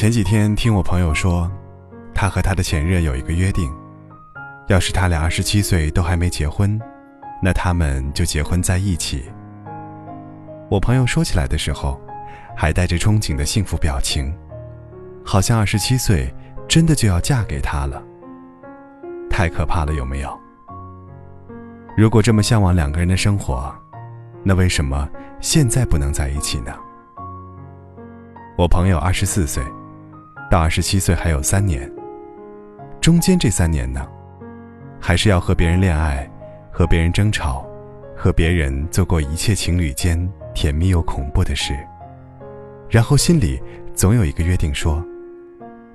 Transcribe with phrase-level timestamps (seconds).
[0.00, 1.46] 前几天听我朋友说，
[2.14, 3.70] 他和他的前任有一个约定，
[4.66, 6.80] 要是他俩二十七岁都还没结婚，
[7.42, 9.30] 那他们就结婚在一起。
[10.70, 12.00] 我朋友说起来的时候，
[12.56, 14.34] 还带着憧憬的幸福表情，
[15.22, 16.34] 好像二十七岁
[16.66, 18.02] 真的就要嫁给他了。
[19.28, 20.34] 太可怕了，有没有？
[21.94, 23.70] 如果这么向往两个人的生活，
[24.42, 25.06] 那为什么
[25.42, 26.72] 现在不能在一起呢？
[28.56, 29.62] 我朋友二十四岁，
[30.50, 31.88] 到二十七岁还有三年。
[33.00, 34.06] 中间这三年呢，
[35.00, 36.28] 还是要和别人恋爱，
[36.72, 37.64] 和别人争吵，
[38.16, 41.72] 和别人做过一切情侣间甜蜜又恐怖的事。
[42.88, 43.62] 然后心里
[43.94, 45.02] 总有一个约定，说：“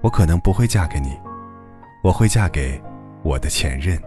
[0.00, 1.18] 我可能不会嫁给你，
[2.04, 2.80] 我会嫁给
[3.24, 4.00] 我的前任。”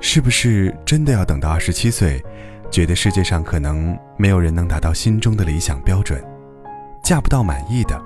[0.00, 2.24] 是不是真的要等到二十七岁，
[2.70, 6.24] 觉得世界上可能没有人能达到心中的理想标准？
[7.02, 8.00] 嫁不到满意的，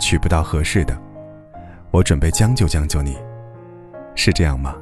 [0.00, 0.96] 娶不到合适的，
[1.90, 3.16] 我准备将就将就你，
[4.14, 4.74] 是这样吗？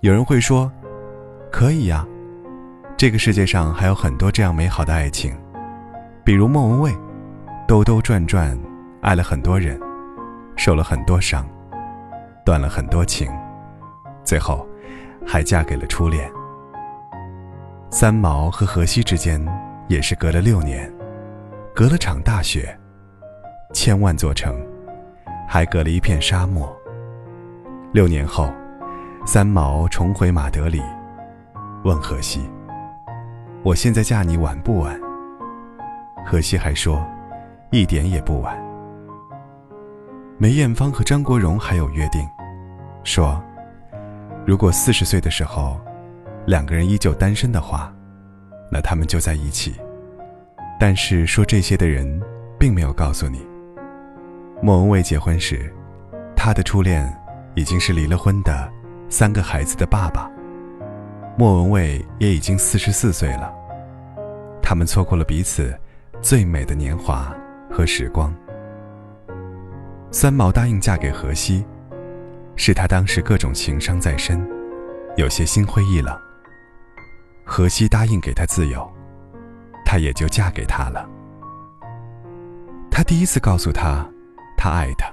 [0.00, 0.70] 有人会说，
[1.50, 2.06] 可以呀，
[2.96, 5.36] 这个世界上还有很多这样美好的爱情，
[6.24, 6.96] 比如莫文蔚，
[7.66, 8.58] 兜兜转转，
[9.00, 9.78] 爱了很多人，
[10.56, 11.48] 受了很多伤，
[12.44, 13.30] 断了很多情，
[14.24, 14.66] 最后
[15.26, 16.30] 还嫁给了初恋。
[17.90, 19.44] 三毛和荷西之间
[19.88, 20.92] 也是隔了六年。
[21.74, 22.77] 隔了场大雪，
[23.74, 24.56] 千万座城，
[25.46, 26.74] 还隔了一片沙漠。
[27.92, 28.50] 六年后，
[29.26, 30.82] 三毛重回马德里，
[31.84, 32.48] 问荷西
[33.62, 34.98] ：“我现在嫁你晚不晚？”
[36.24, 37.06] 荷西还说
[37.70, 38.58] ：“一点也不晚。”
[40.38, 42.26] 梅艳芳和张国荣还有约定，
[43.04, 43.38] 说
[44.46, 45.78] ：“如果四十岁的时候，
[46.46, 47.92] 两个人依旧单身的话，
[48.72, 49.74] 那他们就在一起。”
[50.80, 52.22] 但是说这些的人，
[52.58, 53.44] 并没有告诉你，
[54.60, 55.72] 莫文蔚结婚时，
[56.34, 57.08] 她的初恋
[57.54, 58.70] 已经是离了婚的
[59.08, 60.30] 三个孩子的爸爸。
[61.36, 63.52] 莫文蔚也已经四十四岁了，
[64.60, 65.72] 他们错过了彼此
[66.20, 67.32] 最美的年华
[67.70, 68.34] 和时光。
[70.10, 71.64] 三毛答应嫁给荷西，
[72.56, 74.44] 是他当时各种情伤在身，
[75.16, 76.18] 有些心灰意冷。
[77.44, 78.90] 荷西答应给他自由。
[79.84, 81.08] 她也就嫁给他了。
[82.90, 84.06] 他第一次告诉他，
[84.58, 85.08] 他爱她，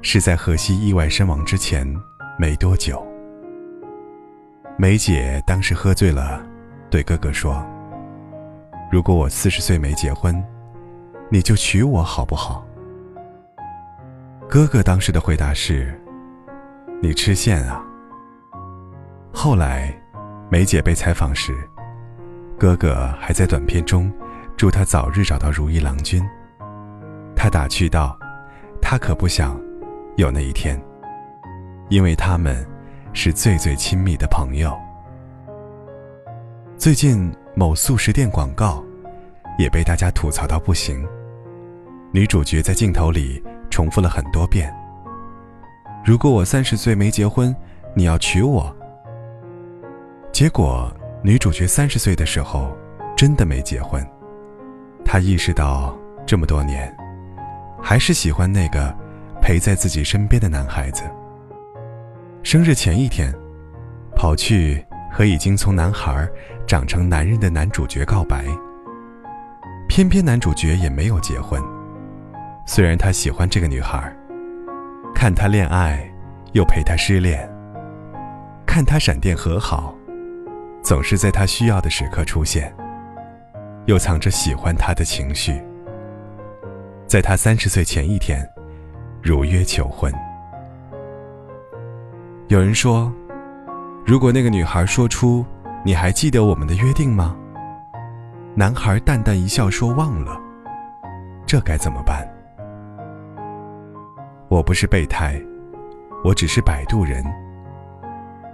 [0.00, 1.84] 是在荷西意外身亡之前
[2.38, 3.04] 没多久。
[4.78, 6.40] 梅姐当时喝醉了，
[6.88, 7.62] 对哥哥说
[8.90, 10.42] ：“如果我四十岁没结婚，
[11.28, 12.64] 你就娶我好不好？”
[14.48, 16.00] 哥哥当时的回答是
[17.02, 17.84] ：“你吃线啊。”
[19.34, 19.92] 后来，
[20.48, 21.52] 梅姐被采访时。
[22.58, 24.12] 哥哥还在短片中
[24.56, 26.22] 祝他早日找到如意郎君。
[27.42, 28.14] 他打趣道
[28.82, 29.58] ：“他可不想
[30.16, 30.78] 有那一天，
[31.88, 32.68] 因为他们
[33.14, 34.78] 是最最亲密的朋友。”
[36.76, 38.84] 最近某速食店广告
[39.58, 41.02] 也被大家吐槽到不行。
[42.12, 44.70] 女主角在镜头里重复了很多遍
[46.04, 47.56] ：“如果我三十岁没结婚，
[47.94, 48.70] 你要娶我。”
[50.30, 50.94] 结果。
[51.22, 52.76] 女主角三十岁的时候，
[53.16, 54.06] 真的没结婚。
[55.06, 55.94] 她意识到
[56.26, 56.94] 这么多年，
[57.82, 58.94] 还是喜欢那个
[59.40, 61.02] 陪在自己身边的男孩子。
[62.42, 63.34] 生日前一天，
[64.14, 66.28] 跑去和已经从男孩
[66.66, 68.44] 长成男人的男主角告白。
[69.88, 71.60] 偏偏男主角也没有结婚。
[72.66, 74.14] 虽然他喜欢这个女孩，
[75.14, 76.08] 看他恋爱，
[76.52, 77.50] 又陪他失恋，
[78.64, 79.94] 看他闪电和好。
[80.82, 82.72] 总是在他需要的时刻出现，
[83.86, 85.60] 又藏着喜欢他的情绪。
[87.10, 88.48] 在他三十岁前一天，
[89.20, 90.14] 如约求婚。
[92.46, 93.12] 有人说，
[94.06, 95.44] 如果那个女孩说出
[95.84, 97.36] “你还记得我们的约定吗？”
[98.54, 100.40] 男孩淡淡一笑说“忘了”，
[101.44, 102.24] 这该怎么办？
[104.48, 105.34] 我不是备胎，
[106.22, 107.24] 我只是摆渡人。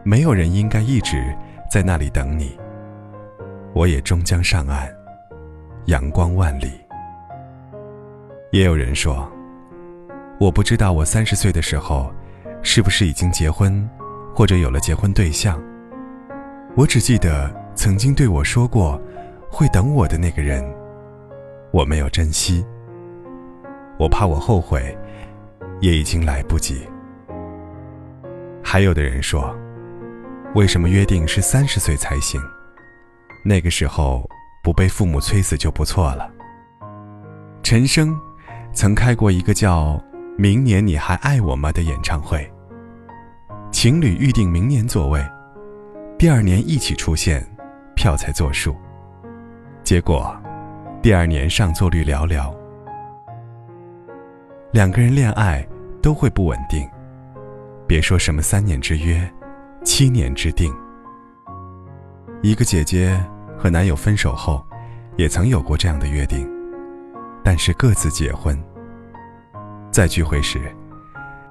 [0.02, 1.22] 没有人应该一直。
[1.70, 2.58] 在那里等你，
[3.74, 4.88] 我也终将上岸，
[5.86, 6.85] 阳光万里。
[8.56, 9.30] 也有人说，
[10.40, 12.10] 我不知道我三十岁的时候，
[12.62, 13.86] 是不是已经结婚，
[14.34, 15.62] 或者有了结婚对象。
[16.74, 18.98] 我只记得曾经对我说过，
[19.50, 20.64] 会等我的那个人，
[21.70, 22.64] 我没有珍惜。
[23.98, 24.96] 我怕我后悔，
[25.82, 26.80] 也已经来不及。
[28.64, 29.54] 还有的人说。
[30.54, 32.40] 为什么约定是三十岁才行？
[33.44, 34.26] 那个时候
[34.64, 36.30] 不被父母催死就不错了。
[37.62, 38.18] 陈升
[38.76, 39.98] 曾开过一个叫
[40.36, 42.46] “明年你还爱我吗”的演唱会，
[43.72, 45.26] 情侣预定明年座位，
[46.18, 47.42] 第二年一起出现，
[47.94, 48.76] 票才作数。
[49.82, 50.38] 结果，
[51.00, 52.54] 第二年上座率寥寥。
[54.72, 55.66] 两个人恋爱
[56.02, 56.86] 都会不稳定，
[57.86, 59.26] 别说什么三年之约，
[59.84, 60.70] 七年之定。
[62.42, 63.18] 一个姐姐
[63.56, 64.62] 和男友分手后，
[65.16, 66.46] 也曾有过这样的约定，
[67.46, 68.60] 但是各自结婚。
[69.92, 70.60] 在聚会时，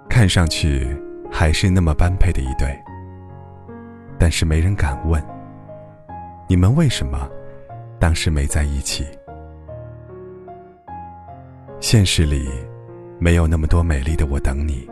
[0.09, 0.85] 看上去
[1.31, 2.77] 还是那么般配的一对，
[4.19, 5.25] 但是没人敢问，
[6.49, 7.29] 你们为什么
[7.97, 9.07] 当时没在一起？
[11.79, 12.49] 现实里，
[13.17, 14.85] 没有那么多美丽的我等你。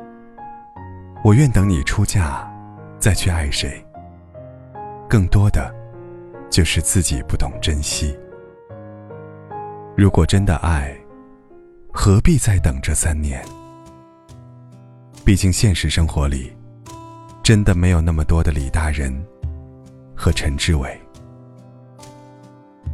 [1.21, 2.49] 我愿等你出嫁，
[2.97, 3.85] 再去爱谁。
[5.09, 5.83] 更多的。
[6.49, 8.15] 就是自己不懂珍惜。
[9.95, 10.91] 如果真的爱，
[11.93, 13.45] 何必再等这三年？
[15.23, 16.51] 毕竟现实生活里，
[17.43, 19.13] 真的没有那么多的李大人
[20.15, 20.99] 和陈志伟。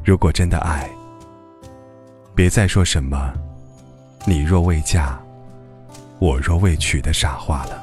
[0.03, 0.89] 如果真的爱，
[2.35, 3.33] 别再说什么
[4.27, 5.17] “你若未嫁，
[6.19, 7.81] 我若未娶”的傻话了。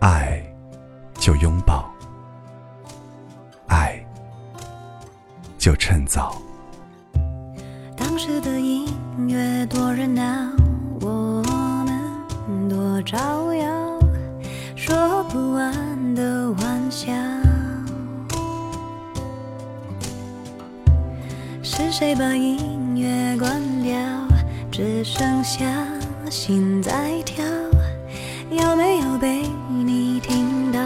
[0.00, 0.42] 爱，
[1.14, 1.90] 就拥抱。
[3.66, 3.98] 爱
[5.56, 6.36] 就趁早。
[8.28, 8.84] 时的音
[9.26, 10.22] 乐多热闹，
[11.00, 11.42] 我
[11.86, 13.98] 们多招摇，
[14.76, 17.10] 说不完的玩笑。
[21.62, 23.96] 是谁把音乐关掉？
[24.70, 25.64] 只剩下
[26.28, 27.42] 心在跳，
[28.50, 30.78] 有没有被你听到？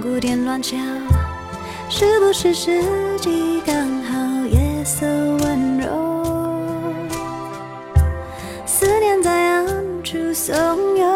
[0.00, 0.78] 鼓点乱敲。
[1.90, 2.82] 是不是时
[3.18, 3.89] 机刚？
[4.92, 5.86] 色温柔，
[8.66, 9.64] 思念在暗
[10.02, 10.52] 处怂
[10.96, 11.09] 恿，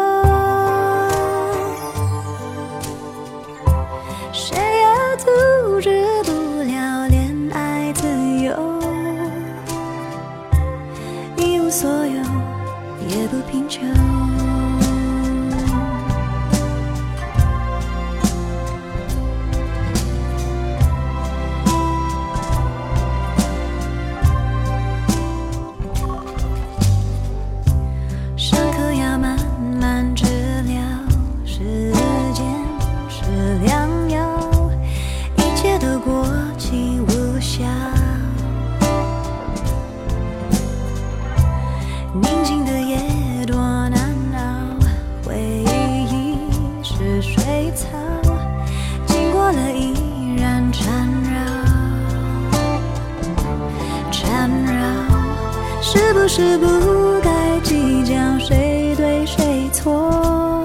[55.81, 60.63] 是不是不该计较谁对谁错？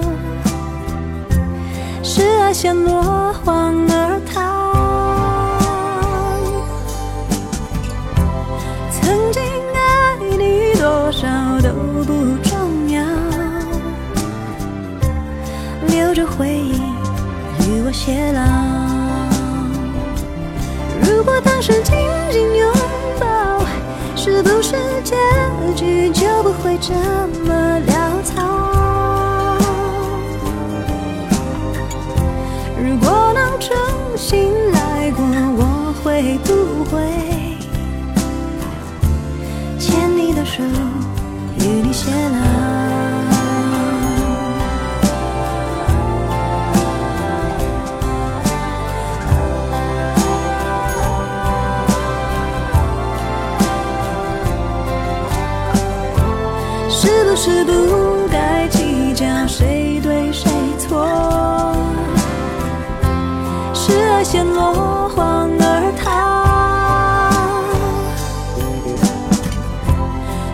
[2.03, 4.10] 是爱陷落荒而
[32.83, 33.77] 如果能重
[34.17, 36.97] 新来过，我会不会
[39.77, 40.63] 牵你的手，
[41.59, 42.41] 与你偕老？
[56.89, 57.71] 是不是不
[64.23, 66.05] 是爱先落荒而逃。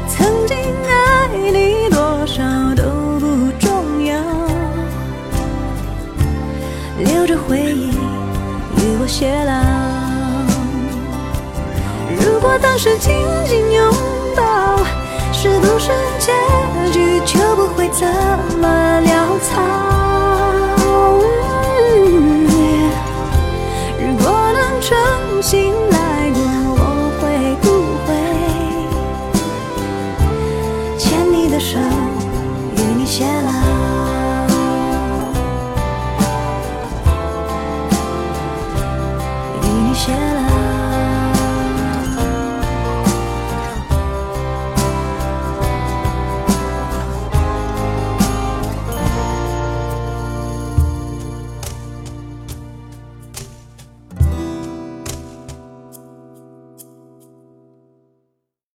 [0.08, 0.58] 曾经
[0.88, 2.42] 爱你多少
[2.76, 4.16] 都不重要，
[6.98, 7.90] 留着回忆
[8.78, 9.52] 与我偕老。
[12.16, 13.14] 如果当时紧
[13.46, 13.94] 紧拥
[14.34, 14.44] 抱。
[15.40, 16.32] 是不是结
[16.92, 18.08] 局就不会这
[18.60, 19.97] 么潦草？
[39.98, 40.57] 谢了